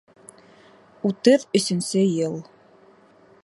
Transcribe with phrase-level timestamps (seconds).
[1.09, 2.41] Утыҙ өсөнсө йыл.